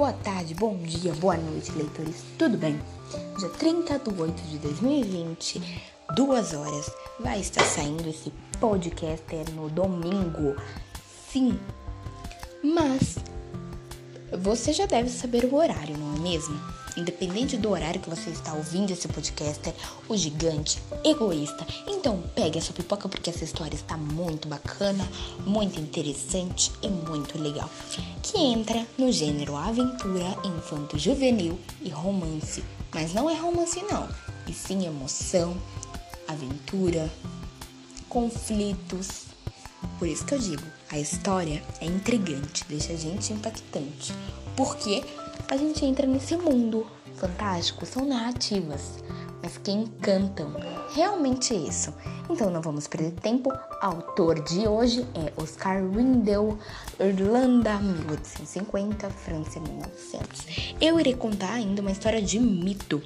boa 0.00 0.14
tarde, 0.14 0.54
bom 0.54 0.78
dia, 0.78 1.12
boa 1.16 1.36
noite, 1.36 1.72
leitores. 1.72 2.24
Tudo 2.38 2.56
bem? 2.56 2.80
Dia 3.38 3.50
30 3.50 3.98
de 3.98 4.22
8 4.22 4.42
de 4.44 4.56
2020, 4.56 5.84
duas 6.16 6.54
horas, 6.54 6.90
vai 7.20 7.38
estar 7.38 7.62
saindo 7.62 8.08
esse 8.08 8.32
podcast 8.58 9.52
no 9.52 9.68
domingo. 9.68 10.56
Sim, 11.30 11.60
mas 12.64 13.18
você 14.38 14.72
já 14.72 14.86
deve 14.86 15.08
saber 15.08 15.44
o 15.44 15.54
horário, 15.54 15.96
não 15.96 16.16
é 16.16 16.18
mesmo? 16.20 16.58
Independente 16.96 17.56
do 17.56 17.70
horário 17.70 18.00
que 18.00 18.10
você 18.10 18.30
está 18.30 18.52
ouvindo 18.52 18.90
esse 18.90 19.08
podcast, 19.08 19.72
o 20.08 20.16
gigante 20.16 20.78
egoísta. 21.04 21.66
Então 21.86 22.22
pegue 22.34 22.58
a 22.58 22.62
sua 22.62 22.74
pipoca 22.74 23.08
porque 23.08 23.30
essa 23.30 23.44
história 23.44 23.74
está 23.74 23.96
muito 23.96 24.48
bacana, 24.48 25.06
muito 25.46 25.80
interessante 25.80 26.72
e 26.82 26.88
muito 26.88 27.40
legal. 27.40 27.70
Que 28.22 28.38
entra 28.38 28.86
no 28.98 29.10
gênero 29.12 29.56
aventura, 29.56 30.36
infanto 30.44 30.98
juvenil 30.98 31.58
e 31.80 31.88
romance. 31.88 32.64
Mas 32.92 33.14
não 33.14 33.30
é 33.30 33.34
romance 33.34 33.80
não, 33.82 34.08
e 34.48 34.52
sim 34.52 34.84
emoção, 34.84 35.56
aventura, 36.26 37.10
conflitos. 38.08 39.29
Por 40.00 40.08
isso 40.08 40.24
que 40.24 40.34
eu 40.34 40.38
digo, 40.38 40.62
a 40.90 40.98
história 40.98 41.62
é 41.78 41.84
intrigante, 41.84 42.64
deixa 42.66 42.94
a 42.94 42.96
gente 42.96 43.34
impactante. 43.34 44.14
Porque 44.56 45.04
a 45.46 45.58
gente 45.58 45.84
entra 45.84 46.06
nesse 46.06 46.38
mundo 46.38 46.86
fantástico, 47.16 47.84
são 47.84 48.06
narrativas, 48.06 48.94
mas 49.42 49.58
que 49.58 49.70
encantam. 49.70 50.56
Realmente 50.94 51.52
isso. 51.52 51.92
Então 52.30 52.50
não 52.50 52.62
vamos 52.62 52.88
perder 52.88 53.10
tempo. 53.20 53.52
Autor 53.82 54.42
de 54.42 54.66
hoje 54.66 55.06
é 55.14 55.30
Oscar 55.36 55.84
Windel, 55.84 56.58
Irlanda, 56.98 57.76
1850, 57.78 59.10
França, 59.10 59.60
1900. 59.60 60.74
Eu 60.80 60.98
irei 60.98 61.14
contar 61.14 61.52
ainda 61.52 61.82
uma 61.82 61.90
história 61.90 62.22
de 62.22 62.40
mito 62.40 63.02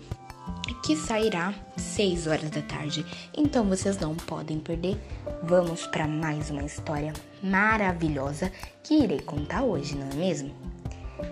que 0.82 0.96
sairá 0.96 1.54
6 1.76 2.26
horas 2.26 2.50
da 2.50 2.62
tarde. 2.62 3.04
Então 3.36 3.64
vocês 3.64 3.98
não 3.98 4.14
podem 4.14 4.58
perder. 4.58 5.00
Vamos 5.42 5.86
para 5.86 6.06
mais 6.06 6.50
uma 6.50 6.64
história 6.64 7.12
maravilhosa 7.42 8.52
que 8.82 8.94
irei 8.94 9.20
contar 9.20 9.62
hoje, 9.62 9.96
não 9.96 10.08
é 10.10 10.14
mesmo? 10.14 10.54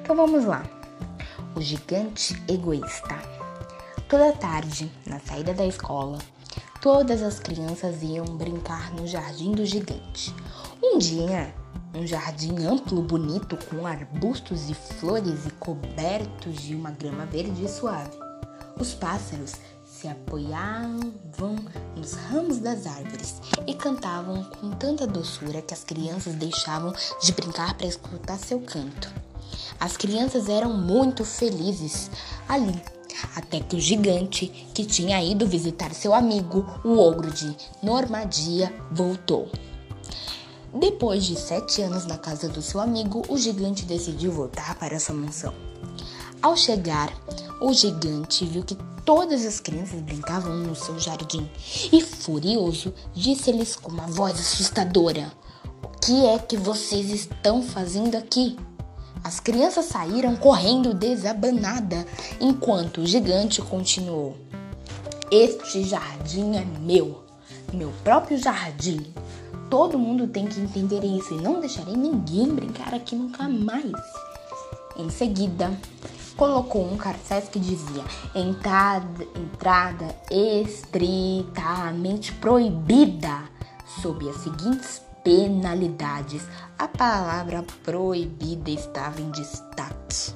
Então 0.00 0.16
vamos 0.16 0.44
lá 0.44 0.64
o 1.54 1.60
gigante 1.60 2.42
egoísta. 2.48 3.16
Toda 4.08 4.32
tarde, 4.32 4.90
na 5.06 5.18
saída 5.20 5.54
da 5.54 5.66
escola, 5.66 6.18
todas 6.80 7.22
as 7.22 7.38
crianças 7.38 8.02
iam 8.02 8.24
brincar 8.24 8.92
no 8.94 9.06
jardim 9.06 9.52
do 9.52 9.64
gigante. 9.64 10.34
Um 10.82 10.98
dia, 10.98 11.54
um 11.94 12.06
jardim 12.06 12.64
amplo, 12.64 13.02
bonito, 13.02 13.58
com 13.66 13.86
arbustos 13.86 14.68
e 14.70 14.74
flores 14.74 15.46
e 15.46 15.50
cobertos 15.52 16.62
de 16.62 16.74
uma 16.74 16.90
grama 16.90 17.26
verde 17.26 17.64
e 17.64 17.68
suave. 17.68 18.21
Os 18.78 18.94
pássaros 18.94 19.52
se 19.84 20.08
apoiavam 20.08 21.56
nos 21.96 22.14
ramos 22.14 22.58
das 22.58 22.86
árvores 22.86 23.40
e 23.66 23.74
cantavam 23.74 24.42
com 24.44 24.70
tanta 24.70 25.06
doçura 25.06 25.62
que 25.62 25.74
as 25.74 25.84
crianças 25.84 26.34
deixavam 26.34 26.92
de 27.22 27.32
brincar 27.32 27.74
para 27.74 27.86
escutar 27.86 28.38
seu 28.38 28.60
canto. 28.60 29.12
As 29.78 29.96
crianças 29.96 30.48
eram 30.48 30.72
muito 30.72 31.24
felizes 31.24 32.10
ali, 32.48 32.82
até 33.36 33.60
que 33.60 33.76
o 33.76 33.80
gigante, 33.80 34.48
que 34.74 34.84
tinha 34.84 35.22
ido 35.22 35.46
visitar 35.46 35.94
seu 35.94 36.14
amigo, 36.14 36.66
o 36.84 36.98
ogro 36.98 37.30
de 37.30 37.54
Normadia, 37.82 38.74
voltou. 38.90 39.50
Depois 40.74 41.24
de 41.24 41.38
sete 41.38 41.82
anos 41.82 42.06
na 42.06 42.16
casa 42.16 42.48
do 42.48 42.62
seu 42.62 42.80
amigo, 42.80 43.22
o 43.28 43.36
gigante 43.36 43.84
decidiu 43.84 44.32
voltar 44.32 44.74
para 44.76 44.98
sua 44.98 45.14
mansão. 45.14 45.52
Ao 46.40 46.56
chegar, 46.56 47.12
o 47.62 47.72
gigante 47.72 48.44
viu 48.44 48.64
que 48.64 48.76
todas 49.04 49.46
as 49.46 49.60
crianças 49.60 50.00
brincavam 50.00 50.56
no 50.56 50.74
seu 50.74 50.98
jardim 50.98 51.48
e, 51.92 52.00
furioso, 52.00 52.92
disse-lhes 53.14 53.76
com 53.76 53.92
uma 53.92 54.08
voz 54.08 54.34
assustadora: 54.38 55.32
O 55.80 55.88
que 56.00 56.26
é 56.26 56.38
que 56.40 56.56
vocês 56.56 57.08
estão 57.10 57.62
fazendo 57.62 58.16
aqui? 58.16 58.56
As 59.22 59.38
crianças 59.38 59.84
saíram 59.84 60.34
correndo 60.34 60.92
desabanada, 60.92 62.04
enquanto 62.40 63.02
o 63.02 63.06
gigante 63.06 63.62
continuou: 63.62 64.36
Este 65.30 65.84
jardim 65.84 66.56
é 66.56 66.64
meu, 66.64 67.22
meu 67.72 67.92
próprio 68.02 68.36
jardim. 68.36 69.06
Todo 69.70 69.98
mundo 69.98 70.26
tem 70.26 70.46
que 70.48 70.60
entender 70.60 71.04
isso 71.04 71.32
e 71.32 71.40
não 71.40 71.60
deixarei 71.60 71.96
ninguém 71.96 72.48
brincar 72.48 72.92
aqui 72.92 73.14
nunca 73.14 73.48
mais. 73.48 73.92
Em 74.98 75.08
seguida, 75.08 75.70
colocou 76.36 76.84
um 76.84 76.96
cartaz 76.96 77.48
que 77.48 77.58
dizia: 77.58 78.04
entrada, 78.34 79.24
entrada 79.36 80.14
estritamente 80.30 82.32
proibida, 82.34 83.42
sob 84.00 84.28
as 84.28 84.36
seguintes 84.36 85.02
penalidades. 85.22 86.42
A 86.78 86.88
palavra 86.88 87.64
proibida 87.82 88.70
estava 88.70 89.20
em 89.20 89.30
destaque. 89.30 90.32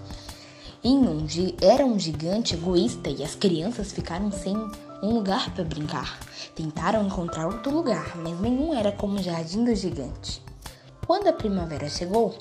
Em 0.82 0.98
um, 0.98 1.26
era 1.60 1.84
um 1.84 1.98
gigante 1.98 2.54
egoísta 2.54 3.10
e 3.10 3.24
as 3.24 3.34
crianças 3.34 3.90
ficaram 3.90 4.30
sem 4.30 4.56
um 5.02 5.14
lugar 5.14 5.52
para 5.52 5.64
brincar. 5.64 6.18
Tentaram 6.54 7.04
encontrar 7.04 7.46
outro 7.46 7.74
lugar, 7.74 8.16
mas 8.16 8.40
nenhum 8.40 8.72
era 8.72 8.92
como 8.92 9.18
o 9.18 9.22
jardim 9.22 9.64
do 9.64 9.74
gigante. 9.74 10.40
Quando 11.06 11.26
a 11.26 11.32
primavera 11.32 11.88
chegou, 11.88 12.34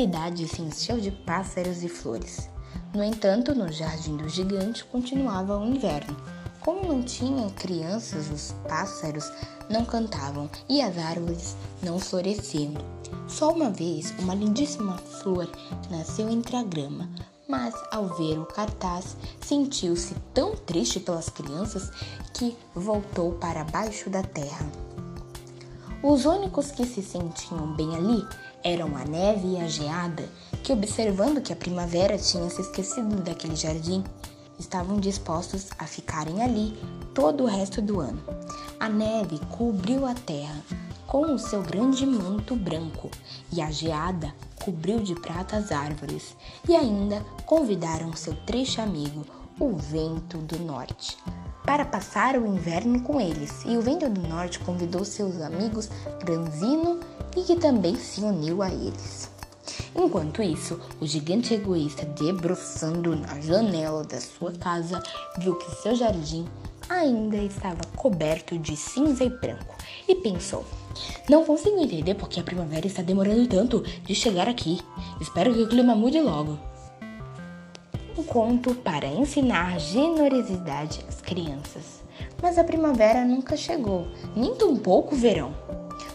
cidade 0.00 0.48
se 0.48 0.62
encheu 0.62 0.98
de 0.98 1.10
pássaros 1.10 1.82
e 1.84 1.88
flores. 1.88 2.48
No 2.94 3.04
entanto, 3.04 3.54
no 3.54 3.70
jardim 3.70 4.16
do 4.16 4.30
gigante 4.30 4.82
continuava 4.82 5.58
o 5.58 5.66
inverno. 5.66 6.16
Como 6.60 6.88
não 6.88 7.02
tinha 7.02 7.50
crianças, 7.50 8.30
os 8.30 8.52
pássaros 8.66 9.30
não 9.68 9.84
cantavam 9.84 10.48
e 10.70 10.80
as 10.80 10.96
árvores 10.96 11.54
não 11.82 11.98
floresciam. 11.98 12.72
Só 13.28 13.52
uma 13.52 13.68
vez, 13.68 14.14
uma 14.18 14.34
lindíssima 14.34 14.96
flor 14.96 15.46
nasceu 15.90 16.30
entre 16.30 16.56
a 16.56 16.62
grama, 16.62 17.06
mas 17.46 17.74
ao 17.90 18.06
ver 18.16 18.38
o 18.38 18.46
cartaz, 18.46 19.18
sentiu-se 19.38 20.14
tão 20.32 20.56
triste 20.56 20.98
pelas 20.98 21.28
crianças 21.28 21.90
que 22.32 22.56
voltou 22.74 23.32
para 23.32 23.64
baixo 23.64 24.08
da 24.08 24.22
terra. 24.22 24.64
Os 26.02 26.24
únicos 26.24 26.70
que 26.70 26.86
se 26.86 27.02
sentiam 27.02 27.74
bem 27.74 27.94
ali 27.94 28.26
eram 28.64 28.96
a 28.96 29.04
neve 29.04 29.48
e 29.48 29.60
a 29.60 29.68
geada, 29.68 30.26
que, 30.62 30.72
observando 30.72 31.42
que 31.42 31.52
a 31.52 31.56
primavera 31.56 32.16
tinha 32.16 32.48
se 32.48 32.62
esquecido 32.62 33.16
daquele 33.16 33.54
jardim, 33.54 34.02
estavam 34.58 34.98
dispostos 34.98 35.68
a 35.78 35.84
ficarem 35.84 36.42
ali 36.42 36.74
todo 37.14 37.44
o 37.44 37.46
resto 37.46 37.82
do 37.82 38.00
ano. 38.00 38.22
A 38.78 38.88
neve 38.88 39.38
cobriu 39.50 40.06
a 40.06 40.14
terra 40.14 40.56
com 41.06 41.34
o 41.34 41.38
seu 41.38 41.62
grande 41.62 42.06
manto 42.06 42.56
branco 42.56 43.10
e 43.52 43.60
a 43.60 43.70
geada 43.70 44.34
cobriu 44.64 45.00
de 45.00 45.14
prata 45.14 45.56
as 45.56 45.70
árvores 45.70 46.34
e 46.66 46.74
ainda 46.74 47.20
convidaram 47.44 48.14
seu 48.14 48.34
trecho 48.46 48.80
amigo, 48.80 49.26
o 49.58 49.76
vento 49.76 50.38
do 50.38 50.58
norte, 50.60 51.18
para 51.64 51.84
passar 51.84 52.36
o 52.36 52.46
inverno 52.46 53.02
com 53.02 53.20
eles. 53.20 53.62
E 53.64 53.76
o 53.76 53.82
vento 53.82 54.08
do 54.08 54.28
norte 54.28 54.58
convidou 54.60 55.04
seus 55.04 55.40
amigos 55.40 55.88
Granzino 56.24 57.00
e 57.36 57.42
que 57.42 57.56
também 57.56 57.96
se 57.96 58.20
uniu 58.20 58.62
a 58.62 58.70
eles. 58.70 59.30
Enquanto 59.94 60.42
isso, 60.42 60.80
o 61.00 61.06
gigante 61.06 61.54
egoísta, 61.54 62.04
debruçando 62.04 63.14
na 63.16 63.40
janela 63.40 64.04
da 64.04 64.20
sua 64.20 64.52
casa, 64.52 65.02
viu 65.38 65.56
que 65.56 65.70
seu 65.76 65.94
jardim 65.94 66.46
ainda 66.88 67.36
estava 67.36 67.84
coberto 67.96 68.58
de 68.58 68.76
cinza 68.76 69.24
e 69.24 69.30
branco 69.30 69.76
e 70.08 70.14
pensou: 70.16 70.64
Não 71.28 71.44
consigo 71.44 71.78
entender 71.78 72.14
porque 72.14 72.40
a 72.40 72.44
primavera 72.44 72.86
está 72.86 73.02
demorando 73.02 73.46
tanto 73.46 73.80
de 73.80 74.14
chegar 74.14 74.48
aqui. 74.48 74.80
Espero 75.20 75.54
que 75.54 75.62
o 75.62 75.68
clima 75.68 75.94
mude 75.94 76.20
logo. 76.20 76.58
Um 78.20 78.22
conto 78.22 78.74
para 78.74 79.06
ensinar 79.06 79.80
generosidade 79.80 81.02
às 81.08 81.22
crianças. 81.22 82.02
Mas 82.42 82.58
a 82.58 82.64
primavera 82.64 83.24
nunca 83.24 83.56
chegou, 83.56 84.08
nem 84.36 84.54
tampouco 84.54 85.14
o 85.14 85.18
verão. 85.18 85.54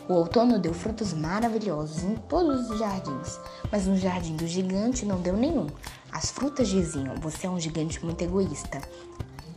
O 0.08 0.14
outono 0.14 0.60
deu 0.60 0.72
frutos 0.72 1.14
maravilhosos 1.14 2.04
em 2.04 2.14
todos 2.30 2.70
os 2.70 2.78
jardins, 2.78 3.40
mas 3.72 3.88
no 3.88 3.98
jardim 3.98 4.36
do 4.36 4.46
gigante 4.46 5.04
não 5.04 5.20
deu 5.20 5.36
nenhum. 5.36 5.66
As 6.12 6.30
frutas 6.30 6.68
diziam: 6.68 7.16
Você 7.22 7.48
é 7.48 7.50
um 7.50 7.60
gigante 7.60 8.06
muito 8.06 8.22
egoísta. 8.22 8.82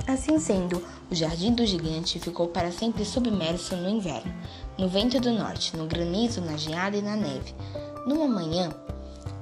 Assim 0.06 0.38
sendo, 0.38 0.82
o 1.10 1.14
jardim 1.14 1.52
do 1.52 1.66
gigante 1.66 2.18
ficou 2.18 2.48
para 2.48 2.72
sempre 2.72 3.04
submerso 3.04 3.76
no 3.76 3.90
inverno, 3.90 4.34
no 4.78 4.88
vento 4.88 5.20
do 5.20 5.32
norte, 5.32 5.76
no 5.76 5.86
granizo, 5.86 6.40
na 6.40 6.56
geada 6.56 6.96
e 6.96 7.02
na 7.02 7.14
neve. 7.14 7.54
Numa 8.06 8.26
manhã, 8.26 8.70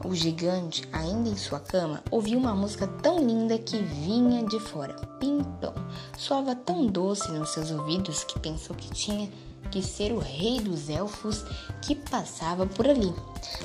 o 0.07 0.15
gigante, 0.15 0.89
ainda 0.93 1.29
em 1.29 1.37
sua 1.37 1.59
cama, 1.59 2.03
ouviu 2.11 2.39
uma 2.39 2.55
música 2.55 2.87
tão 2.87 3.19
linda 3.19 3.59
que 3.59 3.77
vinha 3.79 4.45
de 4.45 4.59
fora. 4.61 4.95
Pimpão. 5.19 5.75
Soava 6.17 6.55
tão 6.55 6.87
doce 6.87 7.31
nos 7.33 7.51
seus 7.51 7.71
ouvidos 7.71 8.25
que 8.25 8.39
pensou 8.39 8.75
que 8.77 8.91
tinha 8.91 9.29
que 9.71 9.83
ser 9.83 10.13
o 10.13 10.19
rei 10.19 10.61
dos 10.61 10.89
elfos 10.89 11.45
que 11.83 11.95
passava 11.95 12.67
por 12.67 12.89
ali. 12.89 13.13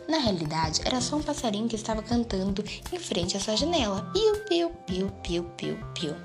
Na 0.09 0.17
realidade, 0.17 0.81
era 0.83 0.99
só 0.99 1.17
um 1.17 1.21
passarinho 1.21 1.67
que 1.67 1.75
estava 1.75 2.01
cantando 2.01 2.63
em 2.91 2.97
frente 2.97 3.37
à 3.37 3.39
sua 3.39 3.55
janela. 3.55 4.11
Piu, 4.11 4.37
piu, 4.47 4.69
piu, 4.87 5.11
piu, 5.23 5.43
piu, 5.55 5.77
piu. 5.93 6.15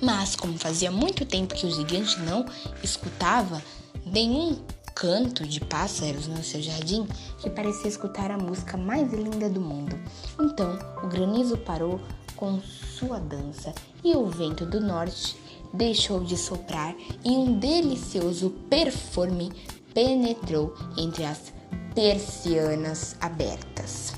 Mas, 0.00 0.34
como 0.34 0.58
fazia 0.58 0.90
muito 0.90 1.24
tempo 1.24 1.54
que 1.54 1.66
o 1.66 1.70
gigante 1.70 2.18
não 2.20 2.44
escutava 2.82 3.62
nenhum 4.04 4.58
canto 4.94 5.46
de 5.46 5.60
pássaros 5.60 6.28
no 6.28 6.42
seu 6.42 6.62
jardim, 6.62 7.06
que 7.38 7.50
parecia 7.50 7.88
escutar 7.88 8.30
a 8.30 8.38
música 8.38 8.76
mais 8.76 9.12
linda 9.12 9.48
do 9.48 9.60
mundo. 9.60 9.98
Então, 10.40 10.78
o 11.02 11.08
granizo 11.08 11.58
parou 11.58 12.00
com 12.36 12.60
sua 12.60 13.18
dança 13.18 13.74
e 14.02 14.14
o 14.14 14.26
vento 14.26 14.64
do 14.64 14.80
norte 14.80 15.36
deixou 15.72 16.20
de 16.22 16.36
soprar 16.36 16.94
e 17.24 17.30
um 17.30 17.58
delicioso 17.58 18.50
perfume 18.70 19.52
penetrou 19.92 20.74
entre 20.96 21.24
as 21.24 21.52
persianas 21.94 23.16
abertas. 23.20 24.14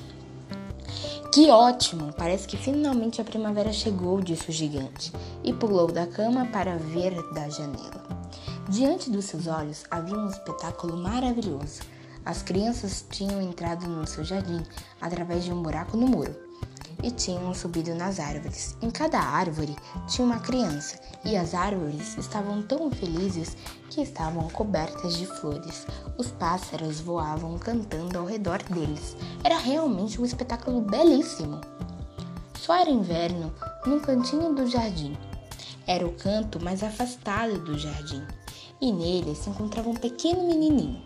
Que 1.33 1.51
ótimo! 1.51 2.15
Parece 2.15 2.49
que 2.49 2.57
finalmente 2.57 3.21
a 3.21 3.25
primavera 3.25 3.71
chegou, 3.71 4.23
disse 4.23 4.49
o 4.49 4.53
gigante, 4.53 5.13
e 5.45 5.53
pulou 5.53 5.87
da 5.87 6.07
cama 6.07 6.47
para 6.47 6.79
ver 6.79 7.13
da 7.35 7.47
janela. 7.51 8.16
Diante 8.69 9.11
dos 9.11 9.27
seus 9.27 9.47
olhos 9.47 9.85
havia 9.89 10.19
um 10.19 10.29
espetáculo 10.29 10.97
maravilhoso. 10.97 11.83
As 12.25 12.43
crianças 12.43 13.07
tinham 13.09 13.41
entrado 13.41 13.87
no 13.87 14.05
seu 14.09 14.25
jardim 14.25 14.61
através 15.01 15.45
de 15.45 15.53
um 15.53 15.63
buraco 15.63 15.97
no 15.97 16.09
muro 16.09 16.35
e 17.01 17.13
tinham 17.13 17.55
subido 17.55 17.95
nas 17.95 18.19
árvores. 18.19 18.77
Em 18.83 18.91
cada 18.91 19.21
árvore 19.21 19.77
tinha 20.09 20.27
uma 20.27 20.41
criança, 20.41 20.99
e 21.25 21.37
as 21.37 21.55
árvores 21.55 22.19
estavam 22.19 22.61
tão 22.61 22.91
felizes 22.91 23.57
que 23.89 24.03
estavam 24.03 24.49
cobertas 24.49 25.17
de 25.17 25.27
flores. 25.27 25.87
Os 26.19 26.33
pássaros 26.33 26.99
voavam 27.01 27.57
cantando 27.59 28.19
ao 28.19 28.27
redor 28.27 28.61
deles. 28.65 29.17
Era 29.45 29.59
realmente 29.59 30.21
um 30.21 30.25
espetáculo 30.25 30.81
belíssimo. 30.81 31.61
Só 32.59 32.75
era 32.75 32.91
inverno 32.91 33.55
num 33.87 34.01
cantinho 34.01 34.53
do 34.53 34.67
jardim. 34.67 35.17
Era 35.87 36.05
o 36.05 36.15
canto 36.15 36.61
mais 36.61 36.83
afastado 36.83 37.61
do 37.61 37.79
jardim, 37.79 38.27
e 38.81 38.93
nele 38.93 39.35
se 39.35 39.51
encontrava 39.51 39.89
um 39.89 39.95
pequeno 39.95 40.47
menininho. 40.47 41.03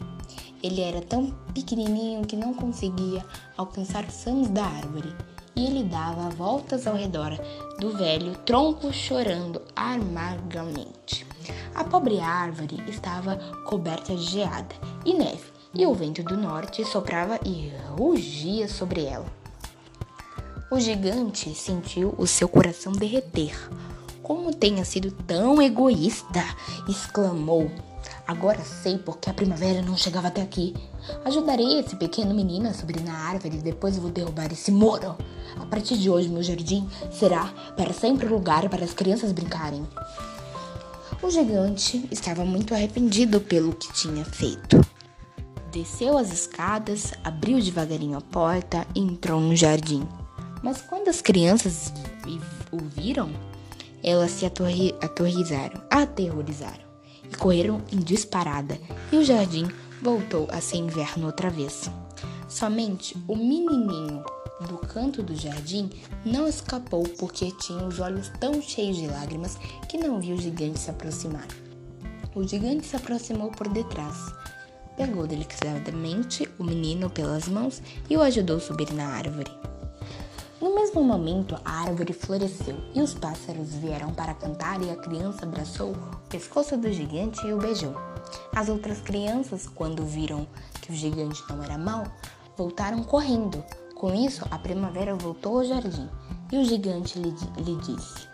Ele 0.62 0.81
era 0.81 1.00
tão 1.00 1.31
pequenininho 1.55 2.26
que 2.26 2.37
não 2.37 2.52
conseguia 2.52 3.25
alcançar 3.56 4.05
os 4.05 4.25
ramos 4.25 4.49
da 4.49 4.64
árvore 4.64 5.14
e 5.56 5.67
ele 5.67 5.84
dava 5.84 6.31
voltas 6.31 6.87
ao 6.87 6.94
redor 6.94 7.38
do 7.78 7.96
velho 7.96 8.34
tronco 8.38 8.93
chorando 8.93 9.61
amargamente. 9.75 11.26
A 11.75 11.84
pobre 11.84 12.20
árvore 12.20 12.82
estava 12.88 13.37
coberta 13.64 14.14
de 14.14 14.22
geada 14.22 14.75
e 15.05 15.14
neve, 15.14 15.50
e 15.75 15.87
o 15.87 15.94
vento 15.94 16.22
do 16.22 16.37
norte 16.37 16.84
soprava 16.84 17.38
e 17.44 17.72
rugia 17.96 18.69
sobre 18.69 19.05
ela. 19.05 19.26
O 20.70 20.78
gigante 20.78 21.55
sentiu 21.55 22.14
o 22.17 22.26
seu 22.26 22.49
coração 22.49 22.93
derreter. 22.93 23.56
Como 24.31 24.55
tenha 24.55 24.85
sido 24.85 25.11
tão 25.11 25.61
egoísta! 25.61 26.41
exclamou. 26.88 27.69
Agora 28.29 28.61
sei 28.61 28.97
porque 28.97 29.29
a 29.29 29.35
primavera 29.35 29.82
não 29.82 29.97
chegava 29.97 30.29
até 30.29 30.41
aqui. 30.41 30.73
Ajudarei 31.25 31.81
esse 31.81 31.97
pequeno 31.97 32.32
menino 32.32 32.69
a 32.69 32.73
subir 32.73 33.00
na 33.03 33.12
árvore 33.12 33.56
e 33.56 33.61
depois 33.61 33.99
vou 33.99 34.09
derrubar 34.09 34.53
esse 34.53 34.71
muro. 34.71 35.17
A 35.59 35.67
partir 35.67 35.99
de 35.99 36.09
hoje, 36.09 36.29
meu 36.29 36.44
jardim 36.44 36.88
será 37.11 37.53
para 37.77 37.93
sempre 37.93 38.29
lugar 38.29 38.69
para 38.69 38.85
as 38.85 38.94
crianças 38.94 39.32
brincarem. 39.32 39.85
O 41.21 41.29
gigante 41.29 42.06
estava 42.09 42.44
muito 42.44 42.73
arrependido 42.73 43.41
pelo 43.41 43.75
que 43.75 43.93
tinha 43.93 44.25
feito. 44.25 44.81
Desceu 45.73 46.17
as 46.17 46.32
escadas, 46.32 47.12
abriu 47.25 47.61
devagarinho 47.61 48.17
a 48.17 48.21
porta 48.21 48.87
e 48.94 49.00
entrou 49.00 49.41
no 49.41 49.56
jardim. 49.56 50.06
Mas 50.62 50.81
quando 50.82 51.09
as 51.09 51.21
crianças 51.21 51.93
o 52.71 52.79
viram, 52.79 53.29
elas 54.02 54.31
se 54.31 54.47
aterrorizaram, 54.47 55.82
aterrorizaram 55.91 56.91
e 57.31 57.37
correram 57.37 57.82
em 57.93 57.99
disparada, 57.99 58.79
e 59.12 59.17
o 59.17 59.25
jardim 59.25 59.69
voltou 60.02 60.49
a 60.50 60.61
ser 60.61 60.79
inverno 60.79 61.26
outra 61.26 61.50
vez. 61.50 61.91
Somente 62.49 63.17
o 63.29 63.37
menininho 63.37 64.25
do 64.69 64.79
canto 64.79 65.23
do 65.23 65.35
jardim 65.35 65.88
não 66.25 66.47
escapou 66.49 67.05
porque 67.19 67.50
tinha 67.52 67.85
os 67.85 68.00
olhos 68.00 68.31
tão 68.41 68.61
cheios 68.61 68.97
de 68.97 69.06
lágrimas 69.06 69.56
que 69.88 69.97
não 69.97 70.20
viu 70.20 70.35
o 70.35 70.41
gigante 70.41 70.79
se 70.79 70.91
aproximar. 70.91 71.46
O 72.35 72.46
gigante 72.46 72.87
se 72.87 72.96
aproximou 72.96 73.50
por 73.50 73.69
detrás, 73.69 74.17
pegou 74.96 75.26
delicadamente 75.26 76.49
o 76.58 76.64
menino 76.64 77.08
pelas 77.08 77.49
mãos 77.49 77.82
e 78.08 78.17
o 78.17 78.23
ajudou 78.23 78.56
a 78.56 78.61
subir 78.61 78.93
na 78.93 79.06
árvore. 79.06 79.50
No 80.61 80.75
mesmo 80.75 81.03
momento, 81.03 81.57
a 81.65 81.85
árvore 81.85 82.12
floresceu 82.12 82.77
e 82.95 83.01
os 83.01 83.15
pássaros 83.15 83.73
vieram 83.77 84.12
para 84.12 84.35
cantar 84.35 84.83
e 84.83 84.91
a 84.91 84.97
criança 84.97 85.47
abraçou 85.47 85.93
o 85.93 86.29
pescoço 86.29 86.77
do 86.77 86.93
gigante 86.93 87.47
e 87.47 87.53
o 87.55 87.57
beijou. 87.57 87.95
As 88.55 88.69
outras 88.69 89.01
crianças, 89.01 89.67
quando 89.67 90.05
viram 90.05 90.47
que 90.83 90.93
o 90.93 90.95
gigante 90.95 91.43
não 91.49 91.65
era 91.65 91.79
mau, 91.79 92.05
voltaram 92.59 93.03
correndo. 93.03 93.65
Com 93.95 94.15
isso, 94.15 94.45
a 94.51 94.59
primavera 94.59 95.15
voltou 95.15 95.59
ao 95.59 95.65
jardim 95.65 96.07
e 96.53 96.59
o 96.59 96.65
gigante 96.65 97.19
lhe, 97.19 97.35
lhe 97.56 97.77
disse: 97.77 98.29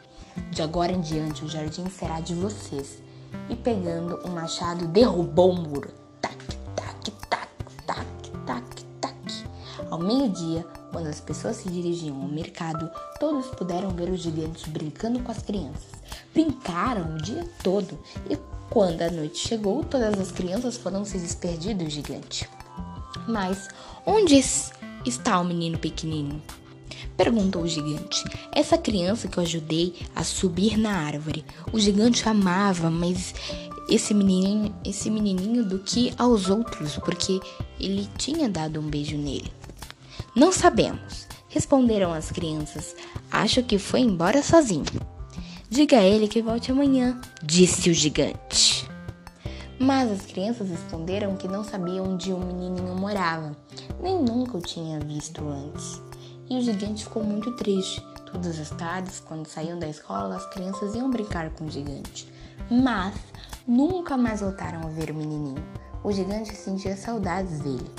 De 0.51 0.63
agora 0.63 0.91
em 0.91 1.01
diante, 1.01 1.45
o 1.45 1.49
jardim 1.49 1.89
será 1.89 2.19
de 2.19 2.35
vocês. 2.35 3.01
E 3.49 3.55
pegando 3.55 4.19
um 4.27 4.33
machado, 4.33 4.89
derrubou 4.89 5.53
o 5.53 5.55
muro. 5.55 5.93
Tac, 6.21 6.37
tac, 6.75 7.11
tac, 7.31 7.49
tac, 7.87 8.07
tac, 8.45 8.85
tac. 9.01 9.17
Ao 9.91 9.99
meio-dia, 10.01 10.67
quando 10.93 11.07
as 11.07 11.21
pessoas 11.21 11.57
se 11.57 11.69
dirigiam 11.69 12.21
ao 12.21 12.29
mercado, 12.29 12.91
todos 13.19 13.47
puderam 13.49 13.91
ver 13.91 14.11
os 14.11 14.21
gigantes 14.21 14.65
brincando 14.65 15.21
com 15.21 15.31
as 15.31 15.43
crianças. 15.43 15.97
Brincaram 16.33 17.15
o 17.15 17.23
dia 17.23 17.49
todo 17.63 17.99
e 18.31 18.39
quando 18.71 19.03
a 19.03 19.11
noite 19.11 19.39
chegou, 19.39 19.85
todas 19.85 20.19
as 20.19 20.33
crianças 20.33 20.77
foram 20.77 21.05
se 21.05 21.19
despedir 21.19 21.77
do 21.77 21.89
gigante. 21.89 22.49
Mas 23.29 23.69
onde 24.05 24.37
está 25.05 25.41
o 25.41 25.45
menino 25.45 25.79
pequenino? 25.79 26.43
Perguntou 27.17 27.63
o 27.63 27.69
gigante. 27.69 28.23
Essa 28.53 28.77
criança 28.77 29.29
que 29.29 29.39
eu 29.39 29.43
ajudei 29.43 29.95
a 30.15 30.23
subir 30.23 30.77
na 30.77 30.91
árvore. 30.91 31.45
O 31.73 31.79
gigante 31.79 32.29
amava, 32.29 32.91
mas 32.91 33.35
esse 33.89 34.13
menininho, 34.13 34.75
esse 34.85 35.11
menininho 35.11 35.65
do 35.65 35.79
que 35.79 36.13
aos 36.19 36.51
outros, 36.51 36.97
porque 36.99 37.41
ele 37.81 38.09
tinha 38.19 38.49
dado 38.49 38.81
um 38.81 38.89
beijo 38.89 39.17
nele. 39.17 39.51
Não 40.37 40.53
sabemos, 40.53 41.27
responderam 41.49 42.13
as 42.13 42.31
crianças. 42.31 42.95
Acho 43.33 43.63
que 43.63 43.79
foi 43.79 44.01
embora 44.01 44.43
sozinho. 44.43 44.85
Diga 45.71 45.97
a 45.97 46.03
ele 46.03 46.29
que 46.29 46.43
volte 46.43 46.71
amanhã, 46.71 47.19
disse 47.43 47.89
o 47.89 47.95
gigante. 47.95 48.87
Mas 49.81 50.13
as 50.13 50.27
crianças 50.27 50.69
responderam 50.69 51.37
que 51.37 51.49
não 51.49 51.65
sabiam 51.65 52.13
onde 52.13 52.35
o 52.35 52.39
menininho 52.39 52.95
morava, 52.95 53.57
nem 53.99 54.23
nunca 54.23 54.59
o 54.59 54.61
tinha 54.61 55.01
visto 55.01 55.43
antes. 55.49 56.03
E 56.51 56.59
o 56.59 56.61
gigante 56.61 57.05
ficou 57.05 57.25
muito 57.25 57.57
triste. 57.57 58.07
Todas 58.31 58.61
as 58.61 58.69
tardes, 58.69 59.21
quando 59.21 59.47
saíam 59.47 59.79
da 59.79 59.89
escola, 59.89 60.37
as 60.37 60.45
crianças 60.53 60.95
iam 60.95 61.11
brincar 61.11 61.49
com 61.53 61.65
o 61.65 61.71
gigante. 61.71 62.31
Mas 62.71 63.15
nunca 63.67 64.19
mais 64.19 64.43
voltaram 64.43 64.83
a 64.83 64.91
ver 64.91 65.13
o 65.13 65.15
menininho. 65.15 65.65
O 66.05 66.13
gigante 66.13 66.55
sentia 66.55 66.95
saudades 66.95 67.61
dele. 67.61 67.91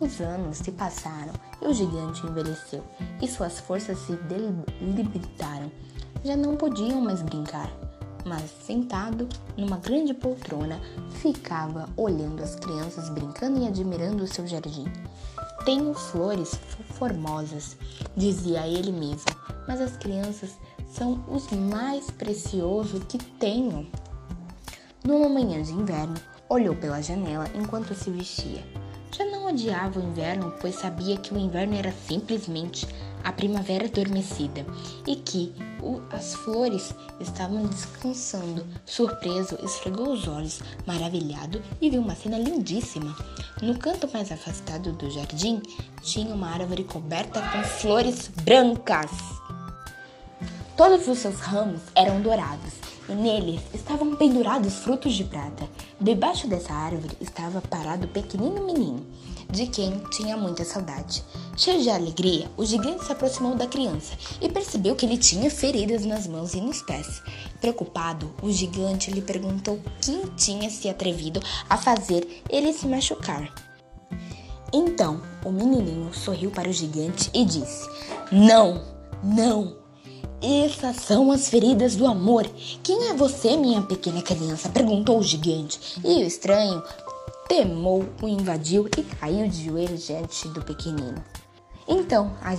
Os 0.00 0.20
anos 0.20 0.58
se 0.58 0.70
passaram 0.70 1.32
e 1.60 1.66
o 1.66 1.74
gigante 1.74 2.24
envelheceu, 2.24 2.84
e 3.20 3.26
suas 3.26 3.58
forças 3.58 3.98
se 3.98 4.12
debilitaram. 4.14 5.70
Já 6.24 6.36
não 6.36 6.56
podiam 6.56 7.00
mais 7.00 7.20
brincar, 7.20 7.68
mas 8.24 8.48
sentado 8.64 9.28
numa 9.56 9.78
grande 9.78 10.14
poltrona, 10.14 10.80
ficava 11.10 11.88
olhando 11.96 12.42
as 12.42 12.54
crianças 12.54 13.08
brincando 13.08 13.60
e 13.60 13.66
admirando 13.66 14.22
o 14.22 14.28
seu 14.28 14.46
jardim. 14.46 14.84
Tenho 15.64 15.92
flores 15.92 16.54
formosas, 16.94 17.76
dizia 18.16 18.68
ele 18.68 18.92
mesmo, 18.92 19.26
mas 19.66 19.80
as 19.80 19.96
crianças 19.96 20.56
são 20.92 21.24
os 21.28 21.50
mais 21.50 22.08
preciosos 22.10 23.02
que 23.04 23.18
tenho. 23.18 23.90
Numa 25.04 25.28
manhã 25.28 25.60
de 25.60 25.72
inverno, 25.72 26.14
olhou 26.48 26.76
pela 26.76 27.02
janela 27.02 27.46
enquanto 27.54 27.94
se 27.94 28.10
vestia. 28.10 28.77
Odiava 29.48 29.98
o 29.98 30.02
inverno, 30.02 30.52
pois 30.60 30.74
sabia 30.74 31.16
que 31.16 31.32
o 31.32 31.38
inverno 31.38 31.74
era 31.74 31.90
simplesmente 32.06 32.86
a 33.24 33.32
primavera 33.32 33.86
adormecida 33.86 34.66
e 35.06 35.16
que 35.16 35.54
o, 35.82 36.02
as 36.10 36.34
flores 36.34 36.94
estavam 37.18 37.64
descansando. 37.64 38.66
Surpreso, 38.84 39.58
esfregou 39.64 40.12
os 40.12 40.28
olhos, 40.28 40.60
maravilhado, 40.86 41.62
e 41.80 41.88
viu 41.88 42.02
uma 42.02 42.14
cena 42.14 42.38
lindíssima. 42.38 43.16
No 43.62 43.78
canto 43.78 44.06
mais 44.12 44.30
afastado 44.30 44.92
do 44.92 45.10
jardim 45.10 45.62
tinha 46.02 46.34
uma 46.34 46.50
árvore 46.50 46.84
coberta 46.84 47.40
com 47.40 47.62
flores 47.62 48.30
brancas. 48.42 49.10
Todos 50.76 51.08
os 51.08 51.18
seus 51.18 51.40
ramos 51.40 51.80
eram 51.94 52.20
dourados 52.20 52.74
e 53.08 53.12
neles 53.12 53.62
estavam 53.72 54.14
pendurados 54.14 54.74
frutos 54.74 55.14
de 55.14 55.24
prata. 55.24 55.66
Debaixo 55.98 56.46
dessa 56.46 56.72
árvore 56.72 57.16
estava 57.20 57.60
parado 57.62 58.04
o 58.04 58.10
pequenino 58.10 58.64
menino, 58.64 59.04
de 59.50 59.66
quem 59.66 59.98
tinha 60.10 60.36
muita 60.36 60.64
saudade. 60.64 61.24
Cheio 61.56 61.82
de 61.82 61.90
alegria, 61.90 62.50
o 62.56 62.64
gigante 62.64 63.04
se 63.04 63.12
aproximou 63.12 63.54
da 63.54 63.66
criança 63.66 64.14
e 64.40 64.48
percebeu 64.48 64.94
que 64.94 65.06
ele 65.06 65.16
tinha 65.16 65.50
feridas 65.50 66.04
nas 66.04 66.26
mãos 66.26 66.54
e 66.54 66.60
nos 66.60 66.82
pés. 66.82 67.22
Preocupado, 67.60 68.32
o 68.42 68.50
gigante 68.50 69.10
lhe 69.10 69.22
perguntou 69.22 69.80
quem 70.00 70.22
tinha 70.36 70.70
se 70.70 70.88
atrevido 70.88 71.40
a 71.68 71.76
fazer 71.76 72.42
ele 72.48 72.72
se 72.72 72.86
machucar. 72.86 73.52
Então, 74.72 75.22
o 75.44 75.50
menininho 75.50 76.12
sorriu 76.12 76.50
para 76.50 76.68
o 76.68 76.72
gigante 76.72 77.30
e 77.32 77.44
disse: 77.44 77.88
Não, 78.30 78.84
não, 79.24 79.74
essas 80.40 80.96
são 80.96 81.32
as 81.32 81.48
feridas 81.48 81.96
do 81.96 82.06
amor. 82.06 82.48
Quem 82.82 83.08
é 83.08 83.14
você, 83.14 83.56
minha 83.56 83.82
pequena 83.82 84.22
criança? 84.22 84.68
perguntou 84.68 85.18
o 85.18 85.22
gigante. 85.22 86.00
E 86.04 86.22
o 86.22 86.26
estranho 86.26 86.82
temou, 87.48 88.04
o 88.22 88.28
invadiu 88.28 88.88
e 88.96 89.02
caiu 89.02 89.48
de 89.48 89.64
joelhos 89.64 90.06
diante 90.06 90.46
do 90.48 90.62
pequenino. 90.62 91.24
Então 91.88 92.36
a, 92.42 92.52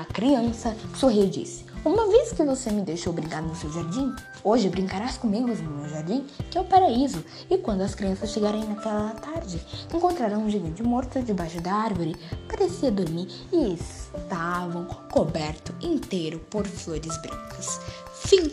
a 0.00 0.04
criança 0.04 0.76
sorriu 0.94 1.24
e 1.24 1.28
disse: 1.28 1.64
Uma 1.84 2.06
vez 2.06 2.32
que 2.32 2.44
você 2.44 2.70
me 2.70 2.82
deixou 2.82 3.12
brincar 3.12 3.42
no 3.42 3.56
seu 3.56 3.70
jardim, 3.72 4.14
hoje 4.44 4.68
brincarás 4.68 5.18
comigo 5.18 5.48
no 5.48 5.70
meu 5.78 5.88
jardim, 5.88 6.24
que 6.48 6.56
é 6.56 6.60
o 6.60 6.64
paraíso. 6.64 7.24
E 7.50 7.58
quando 7.58 7.82
as 7.82 7.96
crianças 7.96 8.30
chegarem 8.30 8.64
naquela 8.64 9.10
tarde, 9.10 9.60
encontrarão 9.92 10.44
um 10.44 10.50
gigante 10.50 10.82
morto 10.84 11.20
debaixo 11.20 11.60
da 11.60 11.74
árvore. 11.74 12.14
Parecia 12.46 12.92
dormir 12.92 13.26
e 13.52 13.74
estavam 13.74 14.84
coberto 15.12 15.74
inteiro 15.80 16.38
por 16.48 16.64
flores 16.64 17.20
brancas. 17.20 17.80
Fim. 18.14 18.52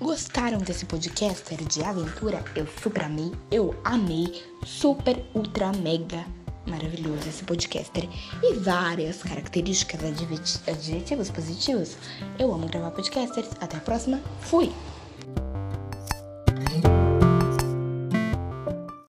Gostaram 0.00 0.58
desse 0.60 0.86
podcaster 0.86 1.62
de 1.62 1.84
aventura? 1.84 2.42
Eu 2.56 2.66
super 2.82 3.04
amei, 3.04 3.30
eu 3.50 3.78
amei, 3.84 4.42
super, 4.64 5.22
ultra, 5.34 5.70
mega 5.72 6.24
maravilhoso 6.66 7.28
esse 7.28 7.44
podcaster 7.44 8.08
e 8.42 8.54
várias 8.54 9.22
características 9.22 10.00
adjetivos 10.66 11.30
positivos. 11.30 11.96
Eu 12.38 12.52
amo 12.52 12.66
gravar 12.66 12.92
podcasters. 12.92 13.50
Até 13.60 13.76
a 13.76 13.80
próxima. 13.80 14.20
Fui! 14.40 14.72